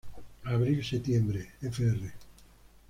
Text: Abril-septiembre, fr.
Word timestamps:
Abril-septiembre, 0.45 1.41
fr. 1.71 2.01